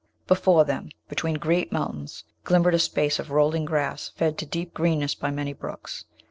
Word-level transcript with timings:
Before 0.25 0.65
them, 0.65 0.89
between 1.09 1.35
great 1.35 1.71
mountains, 1.71 2.23
glimmered 2.43 2.73
a 2.73 2.79
space 2.79 3.19
of 3.19 3.29
rolling 3.29 3.65
grass 3.65 4.09
fed 4.15 4.35
to 4.39 4.47
deep 4.47 4.73
greenness 4.73 5.13
by 5.13 5.29
many 5.29 5.53
brooks. 5.53 6.05